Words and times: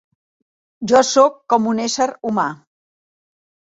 Jo 0.93 1.03
sóc 1.11 1.37
com 1.55 1.71
un 1.75 1.85
ésser 1.87 2.11
humà. 2.31 2.51